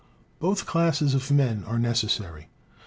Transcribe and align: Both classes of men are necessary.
Both 0.39 0.65
classes 0.65 1.13
of 1.13 1.29
men 1.29 1.63
are 1.67 1.77
necessary. 1.77 2.49